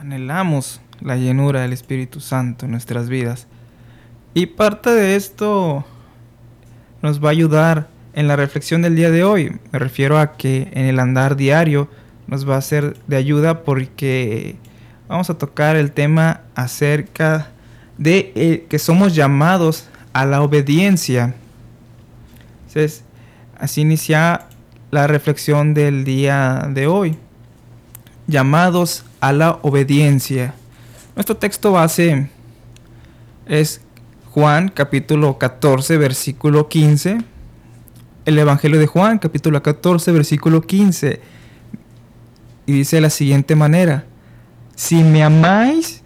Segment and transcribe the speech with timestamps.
[0.00, 3.46] anhelamos la llenura del Espíritu Santo en nuestras vidas.
[4.32, 5.84] Y parte de esto
[7.02, 9.58] nos va a ayudar en la reflexión del día de hoy.
[9.72, 11.88] Me refiero a que en el andar diario
[12.26, 14.56] nos va a ser de ayuda porque
[15.06, 17.50] vamos a tocar el tema acerca
[17.98, 21.34] de eh, que somos llamados a la obediencia.
[23.58, 24.46] Así inicia
[24.90, 27.18] la reflexión del día de hoy.
[28.30, 30.54] Llamados a la obediencia.
[31.16, 32.30] Nuestro texto base
[33.44, 33.80] es
[34.30, 37.18] Juan capítulo 14 versículo 15.
[38.26, 41.20] El Evangelio de Juan capítulo 14 versículo 15.
[42.66, 44.04] Y dice de la siguiente manera.
[44.76, 46.02] Si me amáis,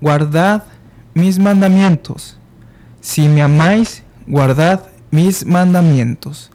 [0.00, 0.64] guardad
[1.14, 2.36] mis mandamientos.
[3.00, 6.50] Si me amáis, guardad mis mandamientos.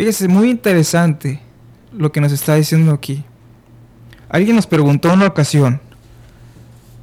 [0.00, 1.42] Fíjese, muy interesante
[1.92, 3.22] lo que nos está diciendo aquí.
[4.30, 5.78] Alguien nos preguntó en una ocasión,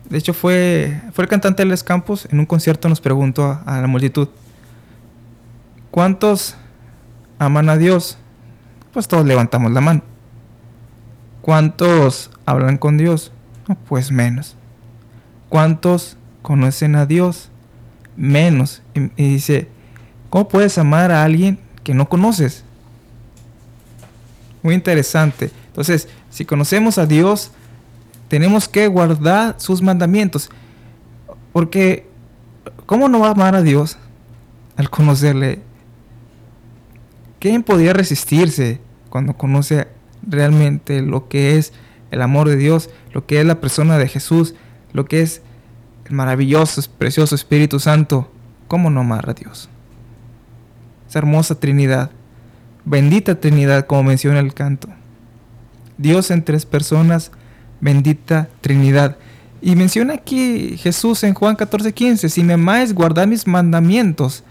[0.09, 3.85] de hecho fue, fue el cantante Les Campos, en un concierto nos preguntó a, la
[3.85, 4.29] multitud,
[5.91, 6.55] ¿cuántos
[7.37, 8.17] aman a Dios?
[8.93, 10.01] Pues todos levantamos la mano.
[11.43, 13.31] ¿Cuántos hablan con Dios?
[13.87, 14.55] pues menos.
[15.49, 17.51] ¿Cuántos conocen a Dios?
[18.15, 18.81] Menos.
[18.95, 19.67] Y, y dice,
[20.31, 22.65] ¿cómo puedes amar a alguien que no conoces?
[24.63, 25.51] Muy interesante.
[25.67, 27.51] Entonces, si conocemos a Dios,
[28.27, 30.49] tenemos que guardar sus mandamientos.
[31.53, 32.07] Porque,
[32.85, 33.97] ¿cómo no va a amar a Dios
[34.75, 35.61] al conocerle?
[37.39, 39.87] ¿Quién podía resistirse cuando conoce
[40.27, 41.73] realmente lo que es
[42.11, 44.55] el amor de Dios, lo que es la persona de Jesús,
[44.93, 45.41] lo que es
[46.05, 48.31] el maravilloso, precioso Espíritu Santo?
[48.67, 49.69] ¿Cómo no amar a Dios?
[51.07, 52.11] Esa hermosa Trinidad,
[52.87, 54.87] bendita Trinidad como menciona el canto.
[55.97, 57.31] Dios en tres personas,
[57.81, 59.17] bendita Trinidad.
[59.61, 64.43] Y menciona aquí Jesús en Juan 14:15, si me amáis, guardad mis mandamientos.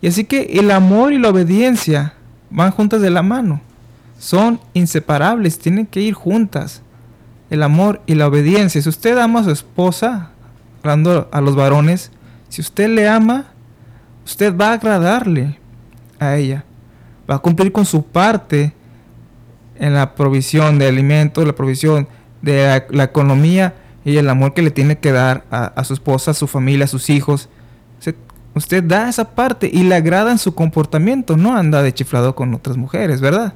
[0.00, 2.14] Y así que el amor y la obediencia
[2.50, 3.60] van juntas de la mano.
[4.18, 6.82] Son inseparables, tienen que ir juntas.
[7.50, 8.80] El amor y la obediencia.
[8.80, 10.30] Si usted ama a su esposa,
[10.80, 12.10] hablando a los varones,
[12.48, 13.52] si usted le ama,
[14.24, 15.58] usted va a agradarle
[16.18, 16.64] a ella.
[17.30, 18.72] Va a cumplir con su parte
[19.76, 22.08] en la provisión de alimentos, la provisión
[22.40, 23.74] de la, economía
[24.04, 26.88] y el amor que le tiene que dar a, su esposa, a su familia, a
[26.88, 27.48] sus hijos.
[28.54, 32.52] Usted, da esa parte y le agrada en su comportamiento, no anda de chiflado con
[32.52, 33.54] otras mujeres, ¿verdad?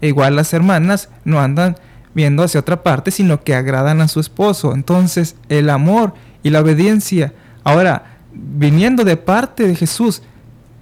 [0.00, 1.76] E igual las hermanas no andan
[2.12, 4.74] viendo hacia otra parte, sino que agradan a su esposo.
[4.74, 10.22] Entonces, el amor y la obediencia, ahora, viniendo de parte de Jesús,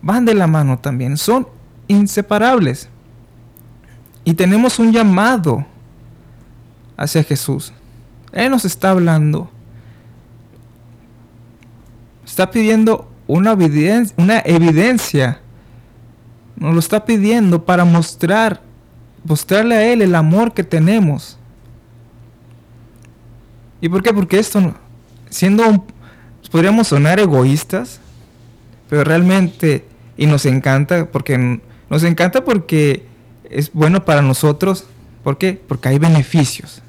[0.01, 1.49] van de la mano también, son
[1.89, 2.89] inseparables.
[4.25, 5.67] Y tenemos un llamado
[6.97, 7.73] hacia Jesús.
[8.33, 9.51] Él nos está hablando.
[12.25, 15.41] Está pidiendo una evidencia, una evidencia.
[16.57, 18.63] Nos lo está pidiendo para mostrar,
[19.25, 21.39] mostrarle a Él el amor que tenemos.
[23.81, 24.15] ¿Y por qué?
[24.15, 24.75] Porque esto,
[25.29, 25.85] siendo,
[26.51, 28.01] podríamos sonar egoístas,
[28.89, 31.61] pero realmente, y nos encanta, porque
[31.95, 33.07] nos encanta porque
[33.49, 34.85] es bueno para nosotros.
[35.23, 35.53] ¿Por qué?
[35.53, 36.83] Porque hay beneficios.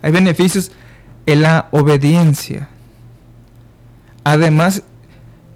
[0.00, 0.70] Hay beneficios
[1.26, 2.68] en la obediencia.
[4.22, 4.84] Además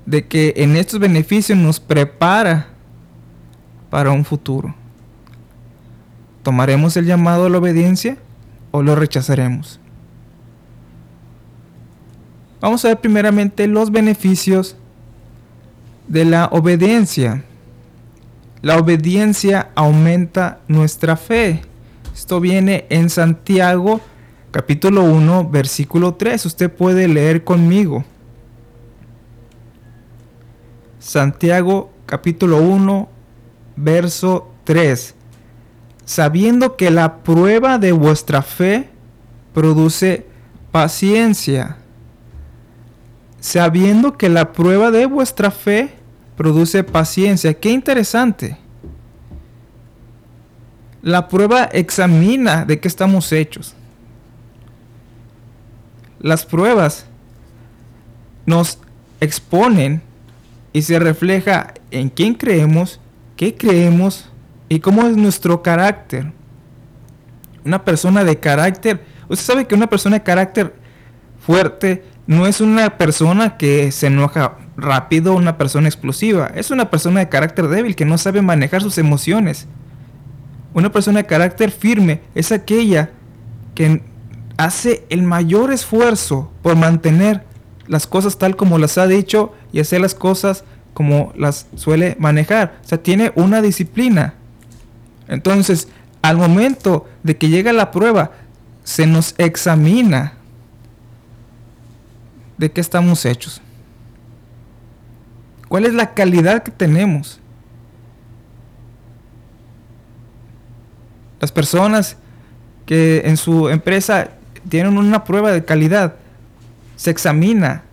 [0.05, 2.71] de que en estos beneficios nos prepara
[3.89, 4.75] para un futuro.
[6.43, 8.17] ¿Tomaremos el llamado a la obediencia
[8.73, 9.79] o lo rechazaremos?
[12.61, 14.75] Vamos a ver primeramente los beneficios
[16.09, 17.45] de la obediencia.
[18.63, 21.63] La obediencia aumenta nuestra fe.
[22.15, 24.01] Esto viene en Santiago
[24.53, 26.47] capítulo 1 versículo 3.
[26.47, 28.05] Usted puede leer conmigo.
[31.01, 33.09] Santiago capítulo 1
[33.75, 35.17] verso 3.
[36.05, 38.89] Sabiendo que la prueba de vuestra fe
[39.53, 40.25] produce
[40.71, 41.79] paciencia.
[43.41, 46.02] Sabiendo que la prueba de vuestra fe
[46.43, 47.55] produce paciencia.
[47.55, 48.57] Qué interesante.
[51.01, 53.77] La prueba examina de qué estamos hechos.
[56.19, 57.07] Las pruebas
[58.45, 58.81] nos
[59.21, 60.03] exponen
[60.73, 62.99] y se refleja en quién creemos,
[63.37, 64.29] qué creemos
[64.69, 66.33] y cómo es nuestro carácter.
[67.65, 70.75] Una persona de carácter, usted sabe que una persona de carácter
[71.47, 76.51] fuerte no es una persona que se enoja rápido, una persona explosiva.
[76.55, 79.67] Es una persona de carácter débil que no sabe manejar sus emociones.
[80.75, 83.11] Una persona de carácter firme es aquella
[83.75, 84.03] que
[84.57, 87.45] hace el mayor esfuerzo por mantener
[87.87, 90.65] las cosas tal como las ha dicho y hacer las cosas
[90.95, 92.79] como las suele manejar.
[92.85, 94.35] O sea, tiene una disciplina.
[95.29, 95.89] Entonces,
[96.23, 98.33] al momento de que llega la prueba,
[98.85, 100.35] se nos examina
[102.59, 103.61] de qué estamos hechos.
[105.73, 107.41] ¿Cuál es la calidad que tenemos?
[111.41, 112.19] Las personas
[112.85, 114.33] que en su empresa
[114.69, 116.17] tienen una prueba de calidad,
[116.97, 117.85] se examina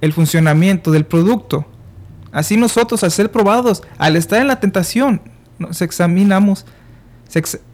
[0.00, 1.66] el funcionamiento del producto.
[2.32, 5.20] Así nosotros, al ser probados, al estar en la tentación,
[5.58, 6.64] nos examinamos,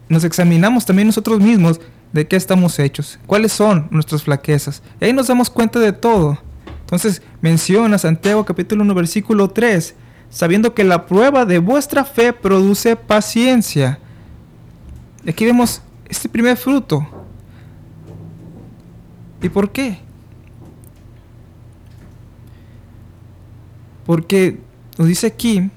[0.09, 1.79] nos examinamos también nosotros mismos
[2.11, 4.83] de qué estamos hechos, cuáles son nuestras flaquezas.
[4.99, 6.39] Y ahí nos damos cuenta de todo.
[6.89, 9.93] Entonces menciona Santiago capítulo 1 versículo 3,
[10.31, 13.99] sabiendo que la prueba de vuestra fe produce paciencia.
[15.27, 17.07] Aquí vemos este primer fruto.
[19.39, 19.99] ¿Y por qué?
[24.07, 24.59] Porque
[24.97, 25.69] nos dice aquí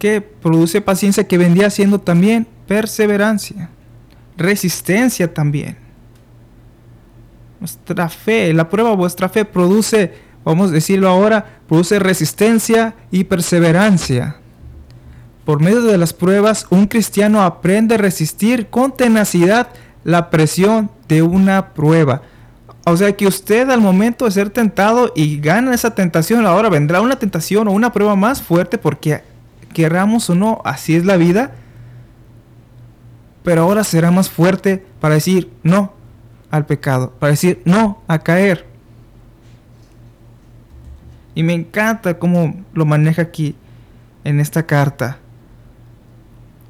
[0.00, 3.70] que produce paciencia que vendría siendo también perseverancia,
[4.36, 5.81] resistencia también.
[7.62, 10.12] Nuestra fe, la prueba vuestra fe produce,
[10.44, 14.38] vamos a decirlo ahora, produce resistencia y perseverancia.
[15.44, 19.68] Por medio de las pruebas, un cristiano aprende a resistir con tenacidad
[20.02, 22.22] la presión de una prueba.
[22.84, 27.00] O sea que usted al momento de ser tentado y gana esa tentación, ahora vendrá
[27.00, 29.22] una tentación o una prueba más fuerte porque
[29.72, 31.52] querramos o no, así es la vida.
[33.44, 36.01] Pero ahora será más fuerte para decir no
[36.52, 38.64] al pecado, para decir no a caer.
[41.34, 43.56] Y me encanta cómo lo maneja aquí
[44.22, 45.18] en esta carta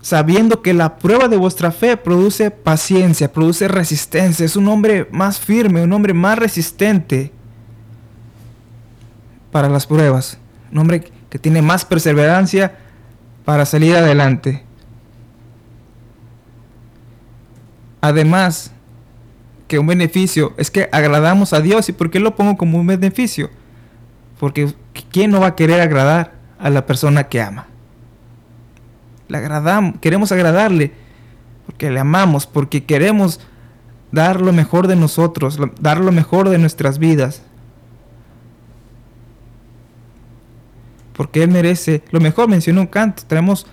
[0.02, 4.44] sabiendo que la prueba de vuestra fe produce paciencia, produce resistencia.
[4.44, 7.32] Es un hombre más firme, un hombre más resistente
[9.52, 10.36] para las pruebas.
[10.72, 12.76] Un hombre que tiene más perseverancia
[13.44, 14.64] para salir adelante.
[18.00, 18.71] Además,
[19.72, 21.88] que un beneficio es que agradamos a Dios.
[21.88, 23.48] ¿Y por qué lo pongo como un beneficio?
[24.38, 24.70] Porque
[25.10, 27.68] ¿quién no va a querer agradar a la persona que ama?
[29.28, 30.92] le agradamos, queremos agradarle,
[31.64, 33.40] porque le amamos, porque queremos
[34.10, 37.40] dar lo mejor de nosotros, dar lo mejor de nuestras vidas.
[41.14, 43.66] Porque Él merece lo mejor, mencionó un canto, tenemos,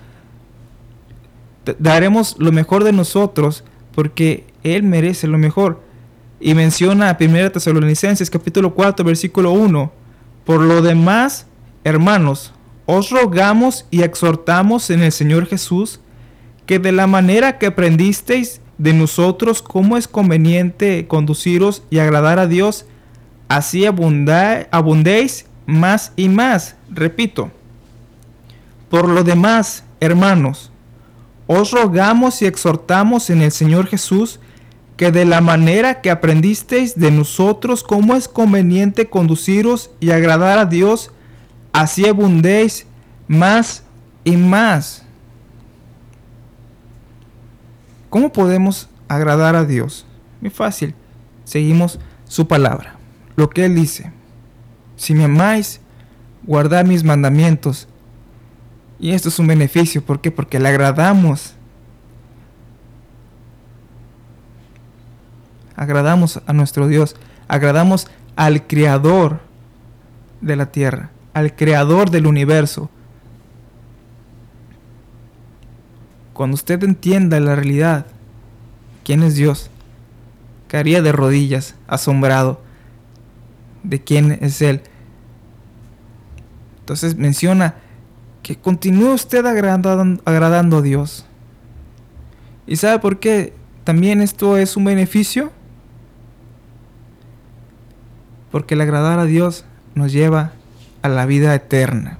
[1.78, 5.89] daremos lo mejor de nosotros, porque Él merece lo mejor.
[6.40, 9.92] Y menciona a 1 Tesalonicenses capítulo 4 versículo 1,
[10.46, 11.48] por lo demás,
[11.84, 12.54] hermanos,
[12.86, 16.00] os rogamos y exhortamos en el Señor Jesús
[16.66, 22.48] que de la manera que aprendisteis de nosotros cómo es conveniente conduciros y agradar a
[22.48, 22.86] Dios,
[23.48, 26.76] así abundéis más y más.
[26.90, 27.52] Repito,
[28.90, 30.72] por lo demás, hermanos,
[31.46, 34.40] os rogamos y exhortamos en el Señor Jesús
[35.00, 40.66] que de la manera que aprendisteis de nosotros cómo es conveniente conduciros y agradar a
[40.66, 41.12] Dios,
[41.72, 42.86] así abundéis
[43.26, 43.84] más
[44.26, 45.06] y más.
[48.10, 50.06] ¿Cómo podemos agradar a Dios?
[50.42, 50.94] Muy fácil.
[51.46, 52.98] Seguimos su palabra.
[53.38, 54.12] Lo que Él dice.
[54.98, 55.80] Si me amáis,
[56.44, 57.88] guardad mis mandamientos.
[59.00, 60.04] Y esto es un beneficio.
[60.04, 60.30] ¿Por qué?
[60.30, 61.54] Porque le agradamos.
[65.80, 67.16] Agradamos a nuestro Dios.
[67.48, 69.40] Agradamos al Creador
[70.42, 71.12] de la tierra.
[71.34, 72.90] Al Creador del universo
[76.40, 78.06] Cuando usted entienda la realidad,
[79.04, 79.70] quién es Dios,
[80.70, 82.62] caería de rodillas, asombrado
[83.84, 84.82] de quién es Él.
[86.80, 87.76] Entonces menciona
[88.42, 91.26] que continúe usted agradando, agradando a Dios.
[92.66, 95.52] ¿Y sabe por qué también esto es un beneficio?
[98.52, 99.66] Porque el agradar a Dios
[99.96, 100.54] nos lleva
[101.02, 102.18] a la vida eterna.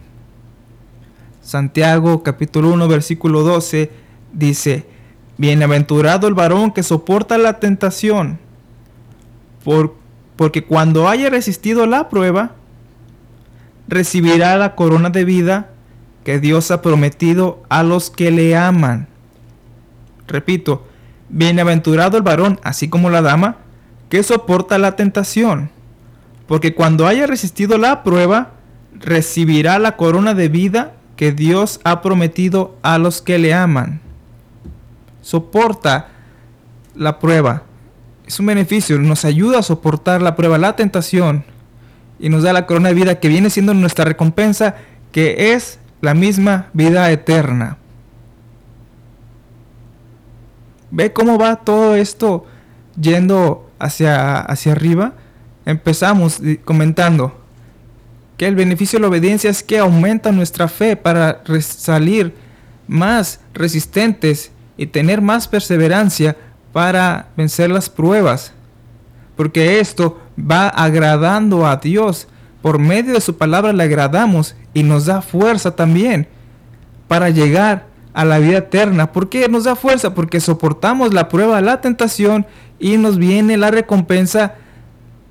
[1.42, 3.92] Santiago capítulo 1 versículo 12
[4.34, 4.86] dice,
[5.38, 8.38] bienaventurado el varón que soporta la tentación,
[9.64, 9.96] por,
[10.36, 12.52] porque cuando haya resistido la prueba,
[13.88, 15.70] recibirá la corona de vida
[16.24, 19.08] que Dios ha prometido a los que le aman.
[20.28, 20.86] Repito,
[21.30, 23.58] bienaventurado el varón, así como la dama,
[24.10, 25.72] que soporta la tentación,
[26.50, 28.54] porque cuando haya resistido la prueba,
[28.96, 34.02] recibirá la corona de vida que Dios ha prometido a los que le aman.
[35.22, 36.08] Soporta
[36.96, 37.62] la prueba.
[38.26, 41.46] Es un beneficio, nos ayuda a soportar la prueba, la tentación,
[42.18, 44.76] y nos da la corona de vida que viene siendo nuestra recompensa,
[45.12, 47.78] que es la misma vida eterna.
[50.90, 52.48] ¿Ve cómo va todo esto
[53.00, 55.14] yendo hacia, hacia arriba?
[55.70, 57.40] Empezamos comentando
[58.38, 62.34] que el beneficio de la obediencia es que aumenta nuestra fe para salir
[62.88, 66.36] más resistentes y tener más perseverancia
[66.74, 68.52] para vencer las pruebas.
[69.36, 72.28] Porque esto va agradando a Dios.
[72.64, 76.28] Por medio de su palabra le agradamos y nos da fuerza también
[77.08, 79.12] para llegar a la vida eterna.
[79.12, 80.16] ¿Por qué nos da fuerza?
[80.16, 82.48] Porque soportamos la prueba, la tentación
[82.80, 84.56] y nos viene la recompensa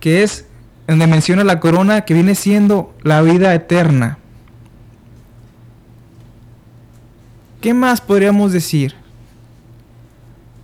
[0.01, 0.47] que es
[0.87, 4.19] donde menciona la corona que viene siendo la vida eterna.
[7.61, 8.95] ¿Qué más podríamos decir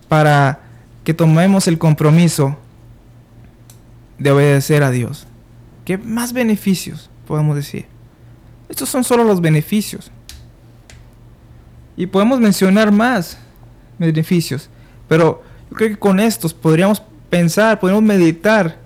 [0.07, 0.61] para
[1.03, 2.57] que tomemos el compromiso
[4.17, 5.27] de obedecer a Dios?
[5.83, 7.85] ¿Qué más beneficios podemos decir?
[8.69, 10.09] Estos son solo los beneficios.
[11.97, 13.37] Y podemos mencionar más
[13.99, 14.69] beneficios.
[15.07, 18.84] Pero yo creo que con estos podríamos pensar, podríamos meditar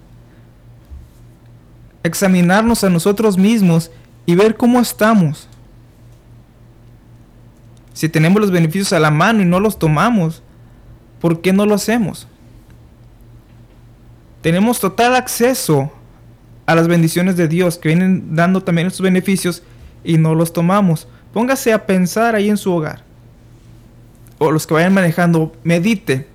[2.03, 3.91] examinarnos a nosotros mismos
[4.25, 5.47] y ver cómo estamos.
[7.93, 10.41] Si tenemos los beneficios a la mano y no los tomamos,
[11.19, 12.27] ¿por qué no lo hacemos?
[14.41, 15.91] Tenemos total acceso
[16.65, 19.63] a las bendiciones de Dios que vienen dando también estos beneficios
[20.03, 21.07] y no los tomamos.
[21.33, 23.03] Póngase a pensar ahí en su hogar.
[24.37, 26.27] O los que vayan manejando, medite.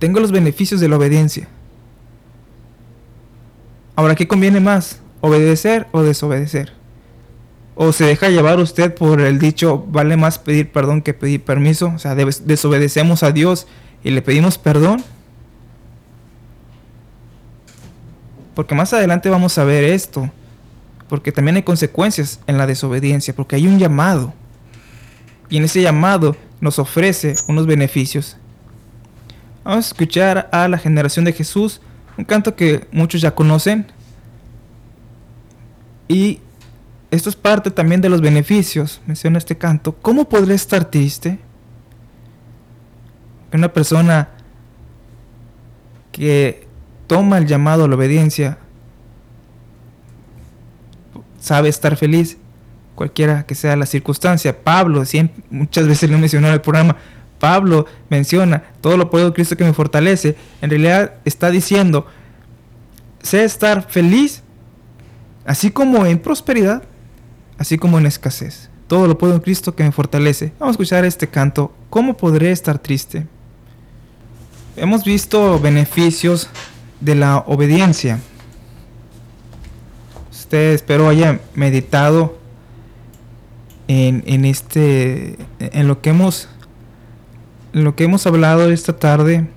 [0.00, 1.48] Tengo los beneficios de la obediencia
[4.00, 4.98] Ahora, ¿qué conviene más?
[5.20, 6.72] ¿Obedecer o desobedecer?
[7.74, 11.92] ¿O se deja llevar usted por el dicho, vale más pedir perdón que pedir permiso?
[11.94, 13.66] O sea, desobedecemos a Dios
[14.02, 15.04] y le pedimos perdón.
[18.54, 20.30] Porque más adelante vamos a ver esto.
[21.06, 23.36] Porque también hay consecuencias en la desobediencia.
[23.36, 24.32] Porque hay un llamado.
[25.50, 28.38] Y en ese llamado nos ofrece unos beneficios.
[29.62, 31.82] Vamos a escuchar a la generación de Jesús
[32.16, 33.86] un canto que muchos ya conocen.
[36.08, 36.40] Y
[37.10, 39.94] esto es parte también de los beneficios, menciona este canto.
[39.96, 41.38] ¿Cómo podré estar triste?
[43.52, 44.28] Una persona
[46.12, 46.66] que
[47.06, 48.58] toma el llamado a la obediencia
[51.40, 52.36] sabe estar feliz,
[52.94, 54.62] cualquiera que sea la circunstancia.
[54.62, 56.96] Pablo, siempre, muchas veces lo mencionó en el programa,
[57.40, 62.06] Pablo menciona, todo lo puedo Cristo que me fortalece, en realidad está diciendo,
[63.22, 64.42] sé estar feliz,
[65.44, 66.84] así como en prosperidad,
[67.58, 68.70] así como en escasez.
[68.86, 70.52] Todo lo puedo en Cristo que me fortalece.
[70.58, 73.26] Vamos a escuchar este canto, ¿cómo podré estar triste?
[74.76, 76.48] Hemos visto beneficios
[77.00, 78.20] de la obediencia.
[80.30, 82.38] Usted espero haya meditado
[83.88, 86.48] en, en este en lo que hemos
[87.72, 89.48] lo que hemos hablado esta tarde,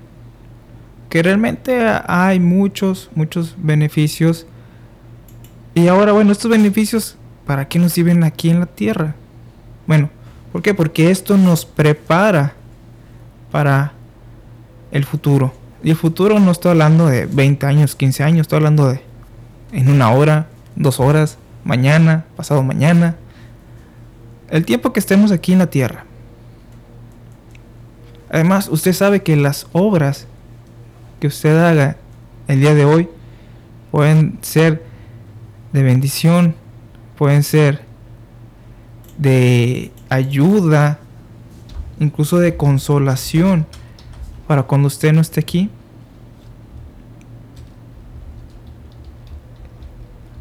[1.08, 4.46] que realmente hay muchos, muchos beneficios.
[5.74, 7.16] Y ahora, bueno, estos beneficios,
[7.46, 9.14] ¿para qué nos sirven aquí en la tierra?
[9.86, 10.10] Bueno,
[10.52, 10.74] ¿por qué?
[10.74, 12.54] Porque esto nos prepara
[13.50, 13.92] para
[14.90, 15.52] el futuro.
[15.82, 19.00] Y el futuro no estoy hablando de 20 años, 15 años, estoy hablando de
[19.72, 23.16] en una hora, dos horas, mañana, pasado mañana.
[24.50, 26.04] El tiempo que estemos aquí en la tierra.
[28.34, 30.26] Además, usted sabe que las obras
[31.20, 31.98] que usted haga
[32.48, 33.08] el día de hoy
[33.92, 34.84] pueden ser
[35.72, 36.56] de bendición,
[37.16, 37.84] pueden ser
[39.18, 40.98] de ayuda,
[42.00, 43.66] incluso de consolación
[44.48, 45.70] para cuando usted no esté aquí.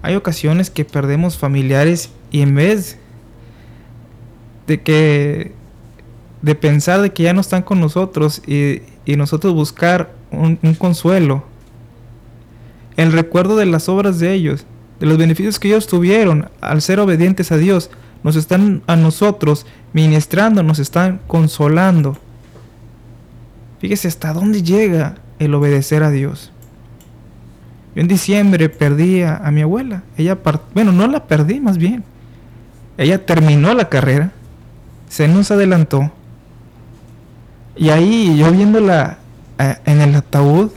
[0.02, 2.98] Hay ocasiones que perdemos familiares y en vez
[4.66, 5.54] de que
[6.44, 11.46] de pensar de que ya no están con nosotros y, nosotros buscar un, consuelo.
[12.98, 14.66] El recuerdo de las obras de ellos,
[15.00, 17.90] de los beneficios que ellos tuvieron al ser obedientes a Dios,
[18.24, 22.18] nos están a nosotros ministrando, nos están consolando.
[23.80, 26.52] Fíjese hasta dónde llega el obedecer a Dios.
[27.96, 30.04] Yo en diciembre perdí a, mi abuela.
[30.18, 30.38] Ella,
[30.74, 32.04] bueno, no la perdí más bien.
[32.98, 34.34] Ella terminó la carrera,
[35.08, 36.12] se nos adelantó
[37.75, 39.18] y ahí yo viéndola
[39.58, 40.72] eh, en el ataúd,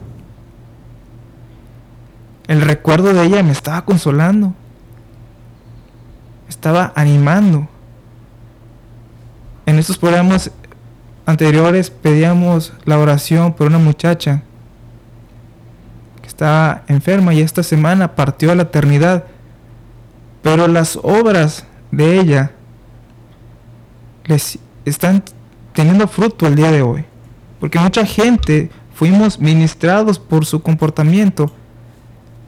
[2.49, 4.55] el recuerdo de ella me estaba consolando.
[6.49, 7.69] estaba animando.
[9.67, 10.51] En estos programas
[11.27, 14.43] anteriores pedíamos la oración por una muchacha
[16.23, 19.25] que estaba enferma y esta semana partió a la eternidad.
[20.43, 22.53] Pero las obras de ella
[24.27, 25.25] les están
[25.77, 27.05] teniendo fruto el día de hoy.
[27.61, 31.53] Porque mucha gente fuimos ministrados por su comportamiento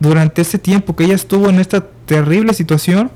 [0.01, 3.11] durante ese tiempo que ella estuvo en esta terrible situación.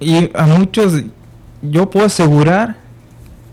[0.00, 1.04] Y a muchos,
[1.62, 2.76] yo puedo asegurar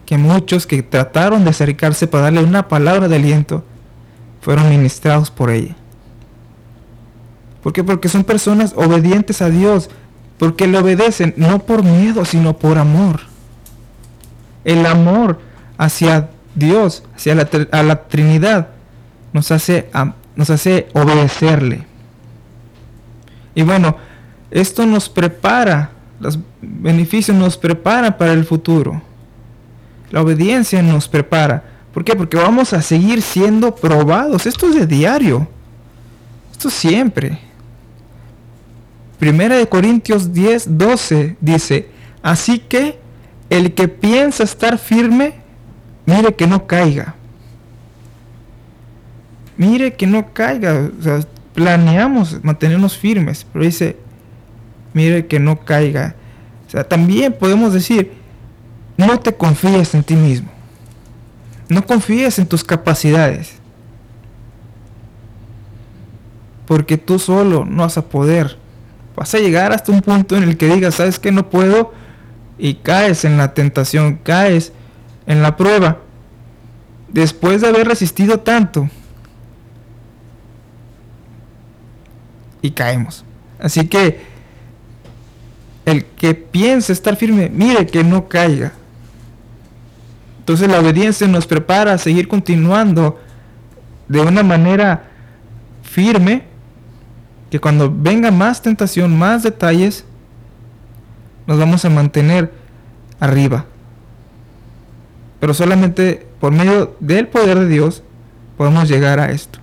[0.08, 3.64] que muchos que trataron de acercarse para darle una palabra de aliento,
[4.42, 5.76] fueron ministrados por ella.
[7.62, 7.84] ¿Por qué?
[7.84, 9.92] Porque son personas obedientes a Dios,
[10.40, 13.35] porque le obedecen no por miedo, sino por amor.
[14.66, 15.40] El amor
[15.78, 18.68] hacia Dios, hacia la, Trinidad,
[19.32, 19.90] nos hace,
[20.36, 21.86] nos hace obedecerle.
[23.54, 23.96] Y bueno,
[24.52, 29.02] esto nos prepara, los beneficios nos preparan para el futuro.
[30.12, 31.64] La obediencia nos prepara.
[31.94, 32.16] ¿Por qué?
[32.16, 34.46] Porque vamos a seguir siendo probados.
[34.46, 35.48] Esto es de diario.
[36.52, 37.40] Esto siempre.
[39.20, 41.90] Primera de Corintios 10, 12 dice,
[42.22, 43.00] así que
[43.50, 45.36] el que piensa estar firme,
[46.06, 47.16] mire que no caiga.
[49.58, 50.90] Mire que no caiga.
[51.00, 51.20] O sea,
[51.54, 53.98] planeamos mantenernos firmes, pero dice,
[54.94, 56.16] mire que no caiga.
[56.68, 58.14] O sea, también podemos decir,
[58.98, 60.50] no te confíes en ti mismo.
[61.70, 63.54] No confíes en tus capacidades.
[66.66, 68.58] Porque tú solo no vas a poder.
[69.16, 71.94] Vas a llegar hasta un punto en el que digas, ¿sabes que No puedo.
[72.58, 74.72] Y caes en la tentación, caes
[75.28, 76.00] en la prueba.
[77.10, 78.90] Después de haber resistido tanto.
[82.62, 83.24] Y caemos.
[83.60, 84.22] Así que
[85.86, 88.74] el que piense estar firme, mire que no caiga.
[90.40, 93.20] Entonces la obediencia nos prepara a seguir continuando
[94.08, 95.10] de una manera
[95.84, 96.44] firme,
[97.50, 100.06] que cuando venga más tentación, más detalles,
[101.48, 102.52] nos vamos a mantener
[103.20, 103.66] arriba.
[105.40, 108.04] Pero solamente por medio del poder de Dios
[108.58, 109.60] podemos llegar a esto.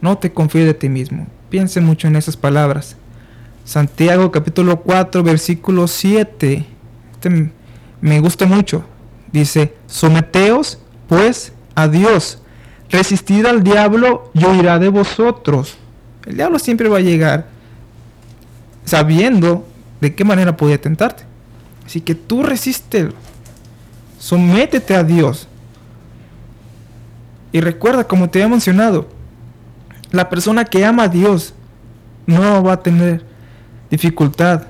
[0.00, 1.26] No te confíes de ti mismo.
[1.48, 2.96] Piense mucho en esas palabras.
[3.64, 6.64] Santiago capítulo 4 versículo 7.
[7.12, 7.52] Este
[8.00, 8.84] me gusta mucho.
[9.32, 12.38] Dice, someteos pues a Dios,
[12.88, 15.76] resistid al diablo y oirá de vosotros.
[16.26, 17.46] El diablo siempre va a llegar
[18.90, 19.64] sabiendo
[20.00, 21.22] de qué manera puede tentarte.
[21.86, 23.10] Así que tú resiste,
[24.18, 25.46] sométete a Dios.
[27.52, 29.08] Y recuerda, como te he mencionado,
[30.10, 31.54] la persona que ama a Dios
[32.26, 33.24] no va a tener
[33.90, 34.64] dificultad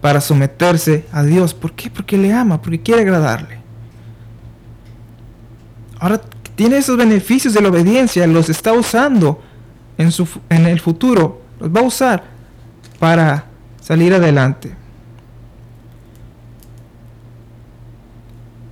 [0.00, 1.54] para someterse a Dios.
[1.54, 1.90] ¿Por qué?
[1.90, 3.58] Porque le ama, porque quiere agradarle.
[6.00, 6.20] Ahora
[6.56, 9.40] tiene esos beneficios de la obediencia, los está usando
[9.96, 12.33] en, su, en el futuro, los va a usar
[13.04, 13.44] para
[13.82, 14.74] salir adelante.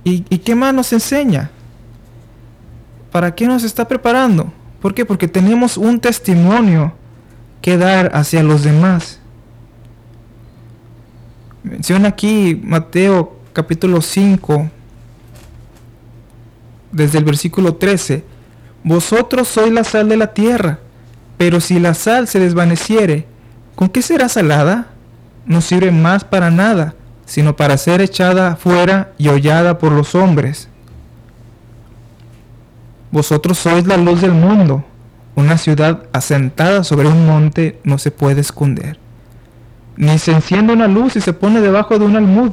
[0.03, 1.51] ¿Y, ¿Y, qué más nos enseña?
[3.11, 4.51] ¿Para qué nos está preparando?
[4.81, 5.05] ¿Por qué?
[5.05, 6.93] Porque tenemos un testimonio
[7.61, 9.19] que dar hacia los demás.
[11.61, 14.67] Menciona aquí Mateo capítulo 5,
[16.91, 18.23] desde el versículo 13.
[18.83, 20.79] Vosotros sois la sal de la tierra,
[21.37, 23.31] pero si la sal se desvaneciere,
[23.75, 24.87] ¿con qué será salada?
[25.45, 30.69] No sirve más para nada, sino para ser echada fuera y hollada por los hombres.
[33.11, 34.83] Vosotros sois la luz del mundo.
[35.35, 39.03] Una ciudad asentada sobre un monte no se puede esconder
[39.95, 42.51] ni se enciende una luz y se pone debajo de un almud,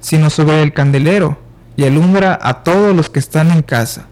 [0.00, 1.38] sino sobre el candelero,
[1.76, 4.06] y alumbra a todos los que están en casa.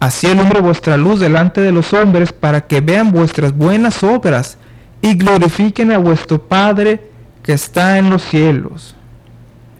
[0.00, 4.58] Así alumbra vuestra luz delante de los hombres, para que vean vuestras buenas obras
[5.02, 7.10] y glorifiquen a vuestro Padre
[7.42, 8.94] que está en los cielos.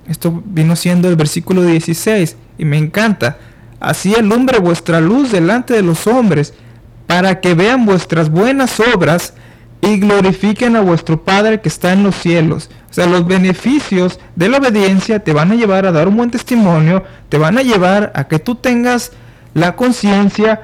[0.08, 3.38] Esto vino siendo el versículo 16 y me encanta.
[3.80, 6.52] Así alumbre vuestra luz delante de los hombres,
[7.06, 9.34] para que vean vuestras buenas obras
[9.80, 12.70] y glorifiquen a vuestro Padre que está en los cielos.
[12.90, 16.30] O sea, los beneficios de la obediencia te van a llevar a dar un buen
[16.30, 19.12] testimonio, te van a llevar a que tú tengas
[19.54, 20.62] la conciencia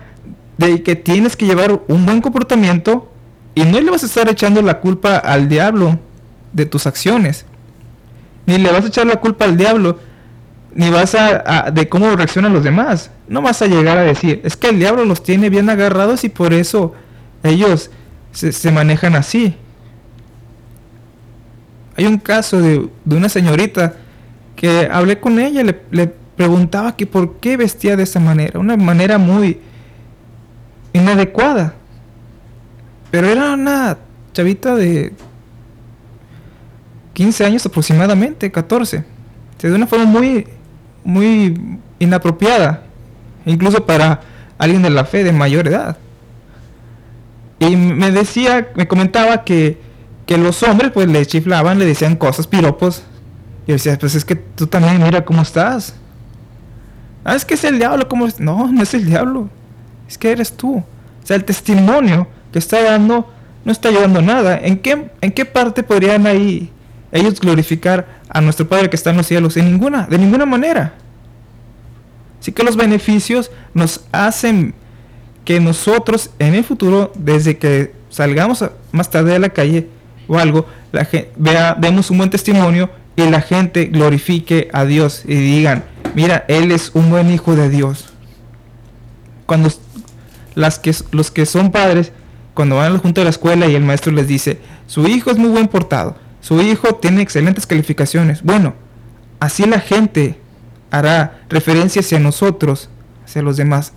[0.56, 3.12] de que tienes que llevar un buen comportamiento
[3.58, 5.98] y no le vas a estar echando la culpa al diablo
[6.52, 7.44] de tus acciones.
[8.46, 9.98] Ni le vas a echar la culpa al diablo,
[10.74, 13.10] ni vas a, de cómo reaccionan los demás.
[13.26, 16.28] No vas a llegar a decir, es que el diablo los tiene bien agarrados y
[16.28, 16.94] por eso
[17.42, 17.90] ellos
[18.30, 19.56] se, manejan así.
[21.96, 23.94] Hay un caso de, una señorita
[24.54, 28.76] que hablé con ella, le, le preguntaba que por qué vestía de esa manera, una
[28.76, 29.58] manera muy
[30.92, 31.74] inadecuada.
[33.10, 33.98] Pero era una
[34.32, 35.12] chavita de
[37.14, 39.04] 15 años aproximadamente, 14.
[39.60, 40.46] De una forma muy,
[41.02, 42.84] muy inapropiada,
[43.44, 44.20] incluso para
[44.56, 45.96] alguien de la fe de mayor edad.
[47.58, 49.80] Y me decía, me comentaba que,
[50.26, 53.02] que los hombres pues le chiflaban, le decían cosas, piropos.
[53.66, 55.94] Y yo decía, pues es que tú también mira cómo estás.
[57.24, 58.28] Ah, es que es el diablo, ¿cómo?
[58.38, 59.48] No, no es el diablo.
[60.06, 60.76] Es que eres tú.
[60.76, 63.28] O sea, el testimonio que está dando
[63.64, 64.58] no está ayudando nada.
[64.58, 66.70] ¿En qué, en qué parte podrían ahí
[67.12, 69.58] ellos glorificar a nuestro Padre que está en los cielos?
[69.58, 70.94] En ninguna, de ninguna manera.
[72.40, 74.74] Así que los beneficios nos hacen
[75.44, 79.88] que nosotros en el futuro, desde que salgamos más tarde de la calle
[80.28, 85.24] o algo, la gente, vea, demos un buen testimonio y la gente glorifique a Dios
[85.26, 85.84] y digan,
[86.14, 88.06] mira, Él es un buen hijo de Dios.
[89.44, 89.70] Cuando
[90.54, 92.12] las que, los que son padres,
[92.58, 95.38] cuando van al junto de la escuela y el maestro les dice, su hijo es
[95.38, 98.42] muy buen portado, su hijo tiene excelentes calificaciones.
[98.42, 98.74] Bueno,
[99.38, 100.40] así la gente
[100.90, 102.90] hará referencia hacia nosotros,
[103.24, 103.92] hacia los demás.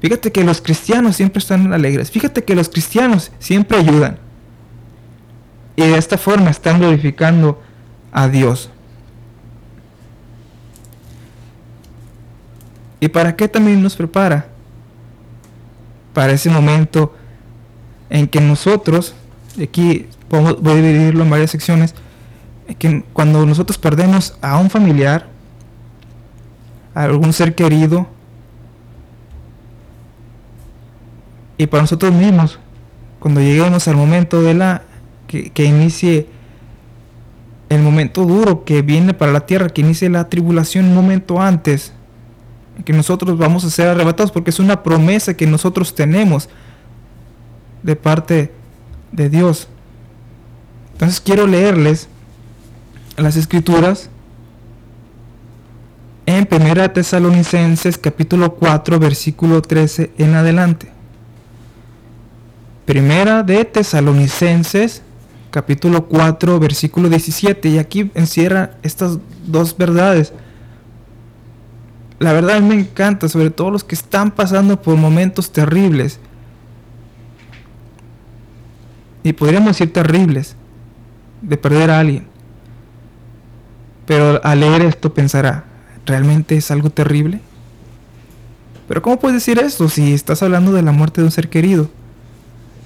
[0.00, 2.12] Fíjate que los cristianos siempre están alegres.
[2.12, 4.20] Fíjate que los cristianos siempre ayudan.
[5.74, 7.60] Y de esta forma están glorificando
[8.12, 8.70] a Dios.
[13.00, 14.46] ¿Y para qué también nos prepara?
[16.14, 17.12] Para ese momento
[18.10, 19.14] en que nosotros,
[19.62, 21.94] aquí voy a dividirlo en varias secciones,
[22.78, 25.28] que cuando nosotros perdemos a un familiar,
[26.94, 28.06] a algún ser querido,
[31.58, 32.58] y para nosotros mismos,
[33.18, 34.82] cuando lleguemos al momento de la
[35.26, 36.28] que, que inicie
[37.68, 41.92] el momento duro que viene para la tierra, que inicie la tribulación un momento antes,
[42.84, 46.48] que nosotros vamos a ser arrebatados, porque es una promesa que nosotros tenemos
[47.86, 48.52] de parte
[49.12, 49.68] de Dios.
[50.92, 52.08] Entonces quiero leerles
[53.16, 54.10] las escrituras
[56.26, 60.90] en 1 Tesalonicenses capítulo 4 versículo 13 en adelante.
[62.84, 65.02] Primera de Tesalonicenses
[65.50, 70.32] capítulo 4 versículo 17 y aquí encierra estas dos verdades.
[72.18, 76.18] La verdad me encanta, sobre todo los que están pasando por momentos terribles.
[79.26, 80.54] Y podríamos decir terribles
[81.42, 82.28] de perder a alguien.
[84.06, 85.64] Pero al leer esto pensará,
[86.04, 87.40] ¿realmente es algo terrible?
[88.86, 91.90] Pero ¿cómo puedes decir esto si estás hablando de la muerte de un ser querido?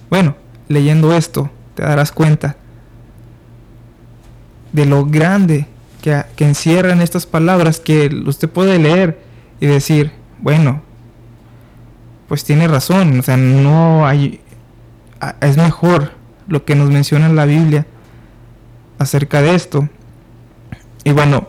[0.08, 0.34] Bueno,
[0.66, 2.56] leyendo esto te darás cuenta
[4.72, 5.66] de lo grande
[6.00, 9.20] que, que encierran estas palabras que usted puede leer
[9.60, 10.80] y decir, bueno,
[12.28, 14.40] pues tiene razón, o sea, no hay,
[15.42, 16.18] es mejor
[16.50, 17.86] lo que nos menciona en la Biblia
[18.98, 19.88] acerca de esto.
[21.04, 21.48] Y bueno,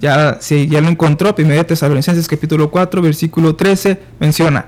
[0.00, 4.66] ya, si ya lo encontró, 1 Tesalonicenses capítulo 4, versículo 13, menciona,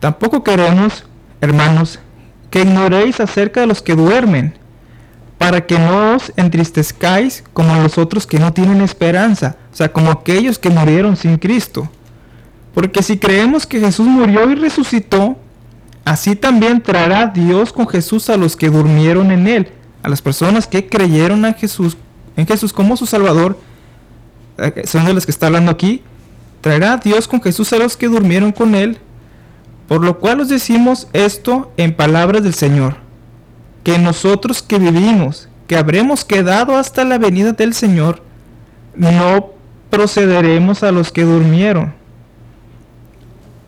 [0.00, 1.06] tampoco queremos,
[1.40, 2.00] hermanos,
[2.50, 4.54] que ignoréis acerca de los que duermen,
[5.38, 10.10] para que no os entristezcáis como los otros que no tienen esperanza, o sea, como
[10.10, 11.88] aquellos que murieron sin Cristo.
[12.74, 15.38] Porque si creemos que Jesús murió y resucitó,
[16.10, 20.66] así también traerá Dios con Jesús a los que durmieron en él a las personas
[20.66, 21.96] que creyeron en Jesús,
[22.36, 23.58] en Jesús como su Salvador,
[24.58, 26.02] eh, son de los que está hablando aquí,
[26.60, 28.98] traerá Dios con Jesús a los que durmieron con él,
[29.86, 32.96] por lo cual os decimos esto en palabras del Señor,
[33.84, 38.22] que nosotros que vivimos, que habremos quedado hasta la venida del Señor,
[38.94, 39.50] no
[39.90, 41.94] procederemos a los que durmieron.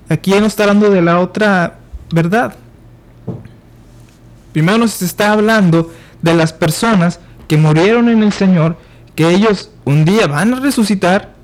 [0.08, 1.78] Aquí nos está hablando de la otra
[2.12, 2.54] verdad.
[4.52, 5.92] Primero nos está hablando
[6.22, 8.76] de las personas que murieron en el Señor,
[9.14, 11.34] que ellos un día van a resucitar,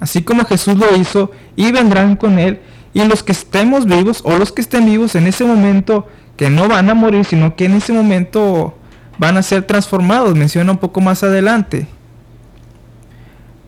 [0.00, 2.60] así como Jesús lo hizo, y vendrán con Él.
[2.92, 6.68] Y los que estemos vivos o los que estén vivos en ese momento, que no
[6.68, 8.74] van a morir, sino que en ese momento
[9.18, 11.86] van a ser transformados, menciona un poco más adelante.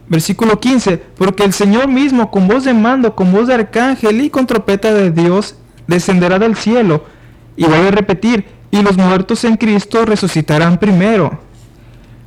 [0.08, 4.30] Versículo 15, porque el Señor mismo con voz de mando, con voz de arcángel y
[4.30, 7.04] con trompeta de Dios, descenderá del cielo.
[7.56, 11.40] Y voy a repetir, y los muertos en Cristo resucitarán primero.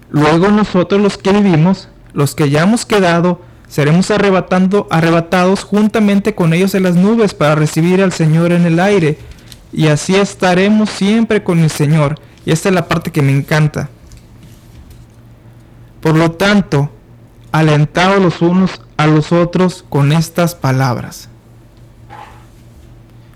[0.10, 6.54] Luego nosotros los que vivimos, los que ya hemos quedado, seremos arrebatando, arrebatados juntamente con
[6.54, 9.18] ellos en las nubes para recibir al Señor en el aire.
[9.72, 12.20] y así estaremos siempre con el Señor.
[12.44, 13.90] Y esta es la parte que me encanta.
[16.02, 16.90] Por lo tanto,
[17.52, 21.30] alentados los unos a los otros con estas palabras.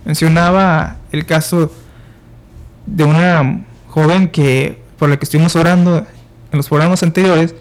[0.05, 1.71] Mencionaba el caso
[2.85, 7.55] de una joven que por la que estuvimos orando en los programas anteriores,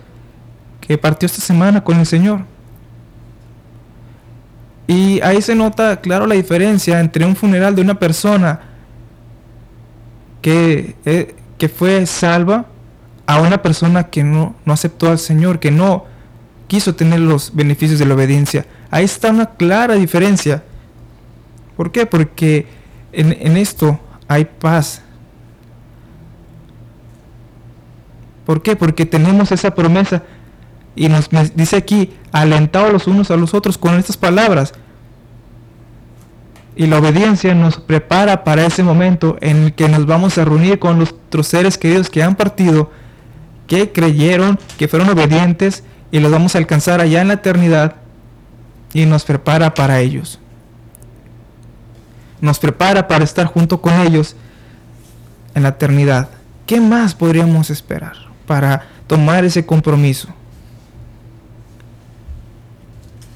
[0.81, 2.41] que partió esta semana con el Señor.
[4.87, 8.61] Y ahí se nota claro la diferencia entre un funeral de una persona
[10.41, 12.67] que, eh, que fue salva
[13.27, 16.05] a una persona que no, no aceptó al Señor, que no
[16.67, 18.67] quiso tener los beneficios de la obediencia.
[18.91, 20.63] Ahí está una clara diferencia.
[21.77, 22.07] ¿Por qué?
[22.07, 22.67] Porque
[23.13, 25.03] en, en esto hay paz.
[28.47, 28.77] ¿Por qué?
[28.77, 30.23] Porque tenemos esa promesa
[30.95, 34.75] y nos dice aquí, alentados los unos a los otros con estas palabras.
[36.75, 40.79] Y la obediencia nos prepara para ese momento en el que nos vamos a reunir
[40.79, 42.91] con nuestros seres queridos que han partido,
[43.67, 47.97] que creyeron, que fueron obedientes y los vamos a alcanzar allá en la eternidad
[48.93, 50.39] y nos prepara para ellos.
[52.43, 54.35] Nos prepara para estar junto con ellos
[55.55, 56.29] en la eternidad.
[56.67, 58.17] ¿Qué más podríamos esperar
[58.49, 60.29] para tomar ese compromiso?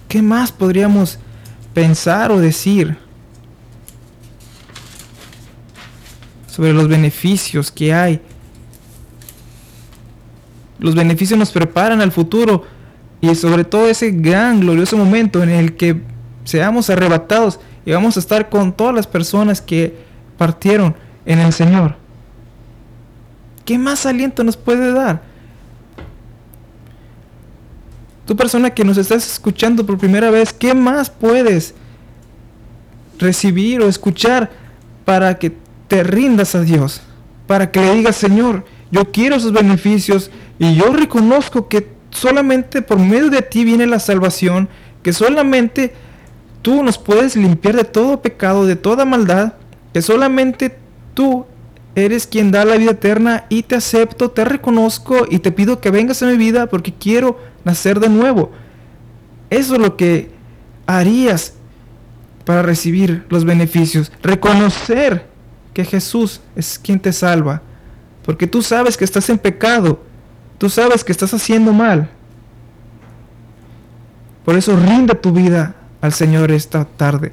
[0.08, 1.20] ¿Qué más podríamos
[1.72, 2.98] pensar o decir
[6.48, 8.20] sobre los beneficios que hay?
[10.80, 12.64] Los beneficios nos preparan al futuro
[13.20, 16.02] y sobre todo ese gran, glorioso momento en el que
[16.42, 19.96] seamos arrebatados y vamos a estar con todas las personas que
[20.36, 21.94] partieron en el Señor.
[23.64, 25.22] ¿Qué más aliento nos puede dar?
[28.26, 31.74] Tu persona que nos estás escuchando por primera vez, ¿qué más puedes
[33.18, 34.50] recibir o escuchar
[35.04, 37.02] para que te rindas a Dios?
[37.46, 42.98] Para que le digas, Señor, yo quiero esos beneficios y yo reconozco que solamente por
[42.98, 44.68] medio de ti viene la salvación,
[45.04, 45.94] que solamente
[46.66, 49.52] tú nos puedes limpiar de todo pecado, de toda maldad,
[49.92, 50.76] que solamente
[51.14, 51.46] tú
[51.94, 55.92] eres quien da la vida eterna y te acepto, te reconozco y te pido que
[55.92, 58.50] vengas a mi vida porque quiero nacer de nuevo.
[59.48, 60.32] Eso es lo que
[60.88, 61.52] harías
[62.44, 64.10] para recibir los beneficios.
[64.20, 65.24] Reconocer
[65.72, 67.62] que Jesús es quien te salva.
[68.24, 70.02] Porque tú sabes que estás en pecado.
[70.58, 72.10] Tú sabes que estás haciendo mal.
[74.44, 77.32] Por eso rinde tu vida al Señor esta tarde.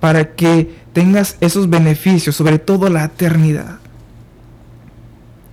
[0.00, 3.78] Para que tengas esos beneficios, sobre todo la eternidad.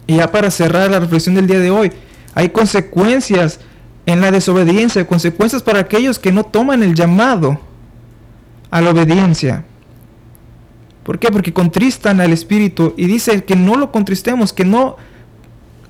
[0.08, 1.92] Y ya para cerrar la reflexión del día de hoy,
[2.36, 3.60] hay consecuencias
[4.06, 7.60] en la desobediencia, consecuencias para aquellos que no toman el llamado
[8.70, 9.66] a la obediencia.
[11.04, 11.32] ¿Por qué?
[11.32, 14.98] Porque contristan al Espíritu y dice que no lo contristemos, que no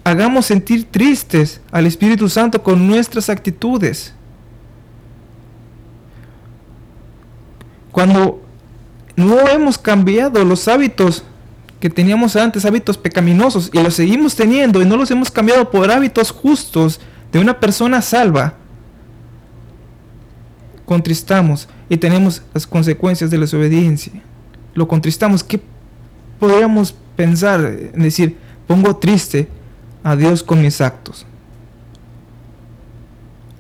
[0.04, 4.14] hagamos sentir tristes al Espíritu Santo con nuestras actitudes.
[7.92, 8.42] Cuando
[9.16, 11.24] no hemos cambiado los hábitos
[11.80, 15.92] que teníamos antes, hábitos pecaminosos, y los seguimos teniendo y no los hemos cambiado por
[15.92, 17.00] hábitos justos,
[17.32, 18.56] de una persona salva,
[20.86, 24.14] contristamos y tenemos las consecuencias de la desobediencia.
[24.74, 25.44] Lo contristamos.
[25.44, 25.62] ¿Qué
[26.40, 29.48] podríamos pensar en decir, pongo triste
[30.04, 31.26] a Dios con mis actos?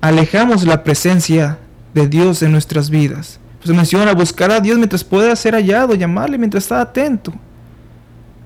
[0.02, 1.60] Alejamos la presencia
[1.94, 3.41] de Dios en nuestras vidas.
[3.64, 7.32] Pues menciona buscar a Dios mientras pueda ser hallado, llamarle mientras está atento.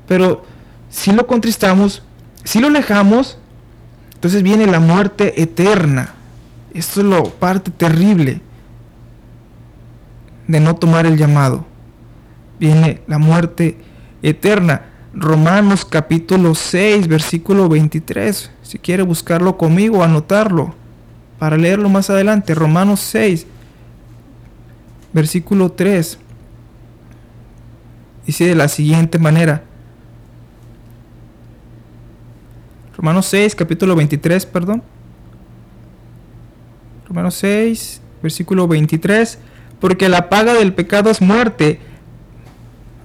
[0.07, 0.43] Pero
[0.89, 2.03] si lo contristamos,
[2.43, 3.37] si lo alejamos,
[4.13, 6.13] entonces viene la muerte eterna.
[6.73, 8.41] Esto es lo parte terrible
[10.47, 11.65] de no tomar el llamado.
[12.59, 13.77] Viene la muerte
[14.21, 14.83] eterna.
[15.13, 18.51] Romanos capítulo 6, versículo 23.
[18.61, 20.75] Si quiere buscarlo conmigo, anotarlo
[21.39, 22.53] para leerlo más adelante.
[22.53, 23.47] Romanos 6,
[25.15, 26.19] versículo 3.
[28.27, 29.63] Dice de la siguiente manera.
[32.97, 34.83] Romanos 6, capítulo 23, perdón.
[37.07, 39.39] Romanos 6, versículo 23.
[39.79, 41.79] Porque la paga del pecado es muerte.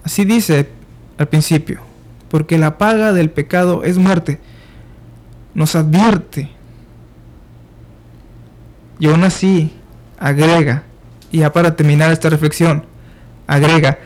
[0.03, 0.69] Así dice
[1.17, 1.81] al principio.
[2.29, 4.41] Porque la paga del pecado es muerte.
[5.55, 6.51] Nos advierte.
[8.99, 9.73] Y aún así
[10.19, 10.83] agrega,
[11.31, 12.85] y ya para terminar esta reflexión,
[13.47, 13.99] agrega,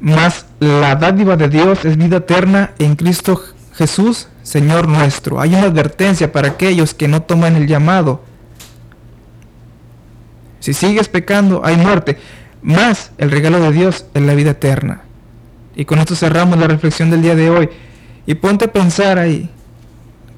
[0.00, 3.42] más la dádiva de Dios es vida eterna en Cristo
[3.74, 5.40] Jesús, Señor nuestro.
[5.40, 8.22] Hay una advertencia para aquellos que no toman el llamado.
[10.60, 12.18] Si sigues pecando, hay muerte.
[12.62, 15.02] Más el regalo de Dios es la vida eterna.
[15.74, 17.68] Y con esto cerramos la reflexión del día de hoy.
[18.26, 19.50] Y ponte a pensar ahí.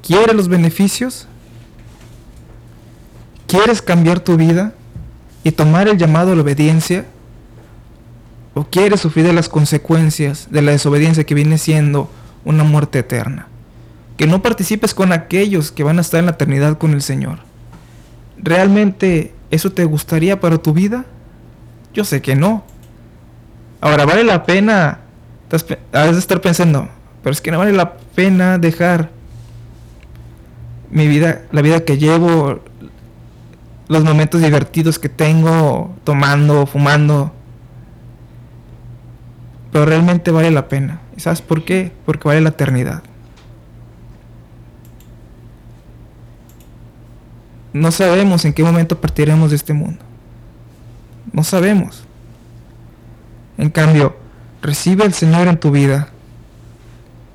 [0.05, 1.27] ¿Quieres los beneficios?
[3.47, 4.73] ¿Quieres cambiar tu vida
[5.43, 7.05] y tomar el llamado a la obediencia?
[8.53, 12.09] ¿O quieres sufrir de las consecuencias de la desobediencia que viene siendo
[12.43, 13.47] una muerte eterna?
[14.17, 17.39] Que no participes con aquellos que van a estar en la eternidad con el Señor.
[18.37, 21.05] ¿Realmente eso te gustaría para tu vida?
[21.93, 22.63] Yo sé que no.
[23.79, 24.99] Ahora, ¿vale la pena?
[25.91, 26.87] A veces estar pensando,
[27.23, 29.09] pero es que no vale la pena dejar
[30.89, 32.61] mi vida, la vida que llevo,
[33.91, 37.33] los momentos divertidos que tengo tomando, fumando.
[39.69, 41.01] Pero realmente vale la pena.
[41.17, 41.91] ¿Y sabes por qué?
[42.05, 43.03] Porque vale la eternidad.
[47.73, 49.99] No sabemos en qué momento partiremos de este mundo.
[51.33, 52.05] No sabemos.
[53.57, 54.15] En cambio,
[54.61, 56.07] recibe al Señor en tu vida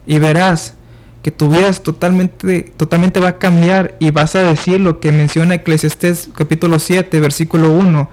[0.06, 0.72] y verás
[1.26, 5.56] que tu vida totalmente, totalmente va a cambiar y vas a decir lo que menciona
[5.56, 8.08] Eclesiastés capítulo 7, versículo 1.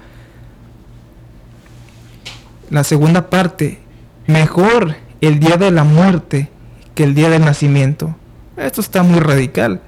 [2.70, 3.78] La segunda parte,
[4.26, 6.48] mejor el día de la muerte
[6.96, 8.16] que el día del nacimiento.
[8.56, 9.80] Esto está muy radical.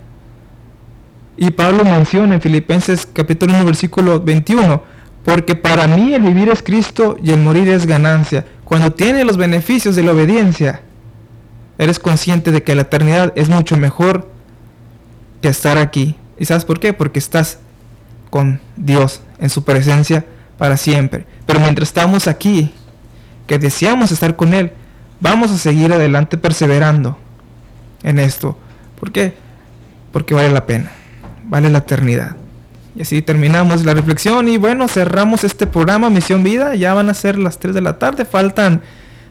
[1.37, 4.85] Y Pablo menciona en Filipenses capítulo 1, versículo 21,
[5.25, 8.47] porque para mí el vivir es Cristo y el morir es ganancia.
[8.63, 10.83] Cuando tienes los beneficios de la obediencia,
[11.79, 14.29] Eres consciente de que la eternidad es mucho mejor
[15.43, 16.17] que estar aquí.
[16.39, 16.93] ¿Y sabes por qué?
[16.93, 17.59] Porque estás
[18.31, 20.25] con Dios en su presencia
[20.59, 21.27] para siempre.
[21.45, 22.73] Pero mientras estamos aquí,
[23.47, 24.73] que deseamos estar con Él,
[25.21, 27.19] vamos a seguir adelante perseverando
[28.03, 28.59] en esto.
[28.99, 29.35] ¿Por qué?
[30.13, 30.91] Porque vale la pena,
[31.45, 32.37] vale la eternidad.
[32.95, 36.75] Y así terminamos la reflexión y bueno, cerramos este programa Misión Vida.
[36.75, 38.81] Ya van a ser las 3 de la tarde, faltan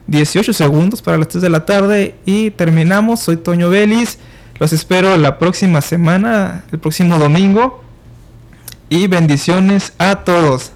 [0.07, 3.21] 18 segundos para las 3 de la tarde y terminamos.
[3.21, 4.19] Soy Toño Vélez.
[4.59, 7.83] Los espero la próxima semana, el próximo domingo.
[8.89, 10.71] Y bendiciones a todos.